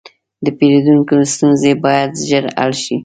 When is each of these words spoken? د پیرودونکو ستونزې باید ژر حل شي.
د 0.45 0.47
پیرودونکو 0.57 1.15
ستونزې 1.33 1.71
باید 1.83 2.11
ژر 2.27 2.45
حل 2.57 2.71
شي. 2.83 2.95